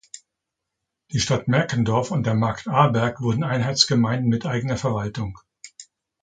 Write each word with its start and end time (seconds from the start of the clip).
Die 1.11 1.19
Stadt 1.19 1.47
Merkendorf 1.47 2.09
und 2.09 2.25
der 2.25 2.33
Markt 2.33 2.67
Arberg 2.67 3.21
wurden 3.21 3.43
Einheitsgemeinden 3.43 4.29
mit 4.29 4.47
eigener 4.47 4.75
Verwaltung. 4.77 5.37